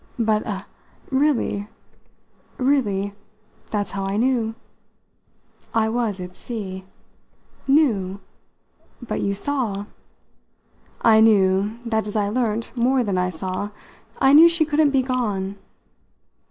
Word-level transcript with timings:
"But 0.17 0.41
a 0.47 0.65
really?" 1.11 1.67
"Really. 2.57 3.13
That's 3.69 3.91
how 3.91 4.03
I 4.05 4.17
knew." 4.17 4.55
I 5.75 5.89
was 5.89 6.19
at 6.19 6.35
sea. 6.35 6.85
"'Knew'? 7.67 8.19
But 8.99 9.21
you 9.21 9.35
saw." 9.35 9.85
"I 11.03 11.19
knew 11.21 11.77
that 11.85 12.07
is 12.07 12.15
I 12.15 12.29
learnt 12.29 12.71
more 12.75 13.03
than 13.03 13.19
I 13.19 13.29
saw. 13.29 13.69
I 14.17 14.33
knew 14.33 14.49
she 14.49 14.65
couldn't 14.65 14.89
be 14.89 15.03
gone." 15.03 15.59